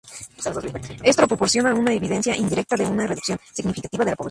Esto 1.03 1.27
proporciona 1.27 1.75
una 1.75 1.93
evidencia 1.93 2.35
indirecta 2.35 2.75
de 2.75 2.87
una 2.87 3.05
reducción 3.05 3.37
significativa 3.53 4.03
de 4.03 4.09
la 4.09 4.15
población. 4.15 4.19